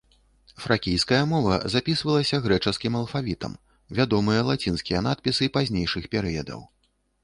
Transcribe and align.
Фракійская 0.61 1.19
мова 1.33 1.59
запісвалася 1.73 2.41
грэчаскім 2.47 2.93
алфавітам, 3.03 3.53
вядомыя 4.01 4.41
лацінскія 4.53 5.07
надпісы 5.11 5.55
пазнейшых 5.57 6.13
перыядаў. 6.15 6.71